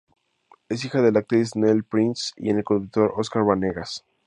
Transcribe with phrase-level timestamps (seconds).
[0.67, 4.03] Es hija de la actriz Nelly Prince y el productor Oscar Banegas.